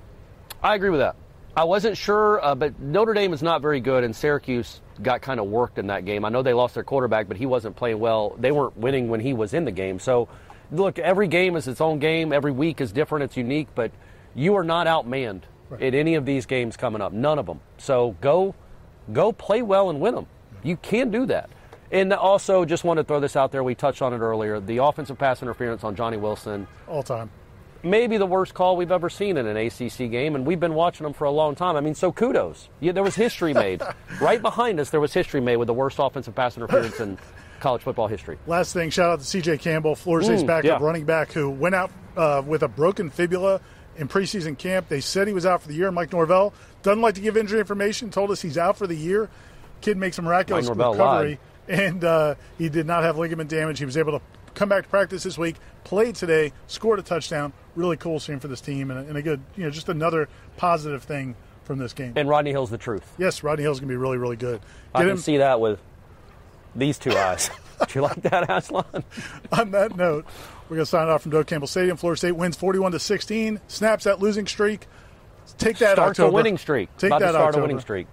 I 0.63 0.75
agree 0.75 0.91
with 0.91 1.01
that. 1.01 1.17
I 1.55 1.65
wasn't 1.65 1.99
sure, 1.99 2.43
uh, 2.43 2.55
but 2.55 2.81
Notre 2.81 3.13
Dame 3.13 3.35
is 3.35 3.43
not 3.43 3.61
very 3.61 3.81
good, 3.81 4.05
and 4.05 4.17
Syracuse 4.17 4.81
got 5.03 5.21
kind 5.21 5.39
of 5.39 5.47
worked 5.47 5.79
in 5.79 5.89
that 5.89 6.07
game. 6.07 6.25
I 6.25 6.31
know 6.31 6.43
they 6.43 6.55
lost 6.55 6.75
their 6.75 6.85
quarterback, 6.85 7.29
but 7.29 7.37
he 7.37 7.45
wasn't 7.45 7.77
playing 7.77 7.99
well. 7.99 8.35
They 8.39 8.53
weren't 8.53 8.77
winning 8.79 9.09
when 9.09 9.21
he 9.21 9.35
was 9.35 9.53
in 9.53 9.67
the 9.67 9.71
game. 9.71 9.99
So, 9.99 10.29
look, 10.71 10.99
every 10.99 11.29
game 11.29 11.55
is 11.57 11.69
its 11.69 11.83
own 11.83 11.99
game. 11.99 12.33
Every 12.33 12.53
week 12.53 12.81
is 12.81 12.91
different. 12.91 13.25
It's 13.25 13.37
unique, 13.37 13.69
but 13.75 13.93
you 14.35 14.57
are 14.57 14.65
not 14.65 14.87
outmanned 14.87 15.43
at 15.73 15.95
any 15.95 16.15
of 16.15 16.25
these 16.25 16.47
games 16.47 16.77
coming 16.77 17.03
up. 17.03 17.13
None 17.13 17.39
of 17.39 17.47
them. 17.47 17.61
So 17.79 18.17
go, 18.21 18.55
go 19.13 19.33
play 19.33 19.61
well 19.61 19.91
and 19.91 20.01
win 20.01 20.15
them. 20.15 20.27
You 20.63 20.77
can 20.77 21.11
do 21.11 21.27
that. 21.27 21.51
And 21.91 22.15
also, 22.15 22.65
just 22.65 22.85
want 22.85 22.97
to 22.97 23.05
throw 23.05 23.21
this 23.21 23.37
out 23.37 23.53
there. 23.53 23.63
We 23.63 23.75
touched 23.75 24.01
on 24.01 24.15
it 24.15 24.19
earlier. 24.19 24.59
The 24.61 24.79
offensive 24.79 25.19
pass 25.19 25.43
interference 25.43 25.85
on 25.85 25.95
Johnny 25.97 26.17
Wilson 26.17 26.67
All 26.89 27.03
time. 27.03 27.31
Maybe 27.83 28.17
the 28.17 28.27
worst 28.27 28.55
call 28.55 28.77
we've 28.77 28.93
ever 28.93 29.11
seen 29.11 29.37
in 29.37 29.47
an 29.47 29.57
ACC 29.57 30.11
game, 30.11 30.35
and 30.35 30.47
we've 30.47 30.61
been 30.61 30.75
watching 30.75 31.05
them 31.05 31.13
for 31.13 31.25
a 31.25 31.31
long 31.31 31.55
time. 31.55 31.77
I 31.77 31.81
mean, 31.81 31.95
so 31.95 32.13
kudos. 32.13 32.69
Yeah, 32.81 32.93
there 32.93 33.03
was 33.03 33.15
history 33.15 33.55
made. 33.55 33.83
right 34.21 34.41
behind 34.41 34.81
us, 34.81 34.91
there 34.91 35.01
was 35.01 35.13
history 35.13 35.41
made 35.41 35.57
with 35.57 35.67
the 35.67 35.75
worst 35.75 35.99
offensive 36.01 36.35
pass 36.35 36.57
interference 36.57 37.01
in 37.01 37.19
college 37.61 37.83
football 37.83 38.09
history. 38.09 38.39
Last 38.47 38.73
thing, 38.73 38.91
shout 38.91 39.11
out 39.11 39.21
to 39.21 39.25
C.J. 39.25 39.59
Campbell, 39.59 39.95
Florida 39.95 40.27
State's 40.27 40.43
Mm, 40.43 40.47
backup 40.49 40.81
yeah. 40.81 40.85
running 40.87 41.05
back, 41.05 41.33
who 41.33 41.51
went 41.51 41.75
out 41.75 41.91
uh, 42.17 42.43
with 42.47 42.63
a 42.63 42.69
broken 42.69 43.11
fibula 43.11 43.61
in 43.97 44.09
preseason 44.09 44.57
camp. 44.57 44.89
They 44.89 45.01
said 45.01 45.27
he 45.29 45.35
was 45.35 45.47
out 45.47 45.63
for 45.63 45.69
the 45.69 45.75
year. 45.75 45.91
Mike 45.93 46.13
Norvell 46.13 46.53
doesn't 46.83 47.03
like 47.03 47.15
to 47.17 47.21
give 47.21 47.37
injury 47.37 47.61
information. 47.61 48.11
Told 48.11 48.31
us 48.31 48.41
he's 48.43 48.59
out 48.59 48.77
for 48.77 48.87
the 48.87 48.97
year. 48.97 49.29
Kid 49.81 49.97
makes 49.97 50.19
a 50.19 50.23
miraculous 50.23 50.69
Mike 50.69 50.77
Norvell 50.79 50.93
recovery, 50.93 51.39
and 51.69 52.03
uh, 52.05 52.35
he 52.59 52.69
did 52.69 52.87
not 52.87 53.03
have 53.03 53.19
ligament 53.19 53.51
damage. 53.51 53.79
He 53.79 53.85
was 53.85 53.97
able 53.97 54.13
to 54.19 54.25
come 54.55 54.69
back 54.69 54.85
to 54.85 54.89
practice 54.89 55.23
this 55.23 55.37
week, 55.39 55.57
played 55.85 56.15
today, 56.15 56.53
scored 56.67 56.99
a 56.99 57.03
touchdown. 57.03 57.53
Really 57.77 57.97
cool 57.97 58.21
scene 58.21 58.39
for 58.41 58.49
this 58.49 58.61
team, 58.61 58.91
and 58.91 59.01
a, 59.01 59.09
and 59.09 59.17
a 59.17 59.23
good, 59.23 59.41
you 59.57 59.65
know, 59.65 59.71
just 59.71 59.89
another 59.89 60.29
positive 60.57 61.03
thing 61.05 61.35
from 61.65 61.79
this 61.79 61.93
game. 61.93 62.13
And 62.17 62.29
Rodney 62.29 62.51
Hill's 62.51 62.71
the 62.71 62.79
truth. 62.79 63.05
yes, 63.19 63.43
Rodney 63.43 63.63
Hill's 63.63 63.81
gonna 63.81 63.89
be 63.89 63.97
really, 63.97 64.19
really 64.19 64.37
good. 64.37 64.61
I 64.95 64.99
Get 65.01 65.05
can 65.05 65.11
him 65.17 65.19
see 65.23 65.39
that 65.39 65.61
with 65.61 65.81
these 66.75 66.99
two 66.99 67.13
eyes. 67.17 67.51
Do 67.89 67.99
you 67.99 68.03
like 68.03 68.23
that, 68.23 68.49
Aslan? 68.49 68.85
on 69.51 69.73
that 69.73 69.97
note, 69.97 70.25
we're 70.69 70.77
going 70.77 70.85
to 70.85 70.87
sign 70.87 71.09
off 71.09 71.23
from 71.23 71.33
Doak 71.33 71.49
Campbell 71.49 71.67
Stadium. 71.67 71.97
Florida 71.97 72.17
State 72.17 72.33
wins 72.33 72.57
41 72.57 72.93
to 72.93 73.01
16, 73.01 73.61
snaps 73.67 74.05
that 74.05 74.21
losing 74.21 74.47
streak. 74.47 74.87
Take 75.59 75.79
that 75.79 75.95
Starts 75.95 76.21
October. 76.21 76.29
a 76.29 76.33
winning 76.33 76.59
streak. 76.59 76.97
Take 76.97 77.09
About 77.09 77.21
that 77.21 77.27
to 77.27 77.33
start 77.33 77.47
October. 77.49 77.65
a 77.65 77.67
winning 77.67 77.81
streak. 77.81 78.07